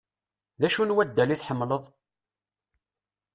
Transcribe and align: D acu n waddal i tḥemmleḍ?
D 0.61 0.63
acu 0.67 0.83
n 0.83 0.95
waddal 0.95 1.29
i 1.33 1.37
tḥemmleḍ? 1.37 1.83